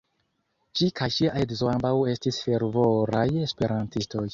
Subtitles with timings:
[0.79, 4.29] Ŝi kaj ŝia edzo ambaŭ estis fervoraj esperantistoj.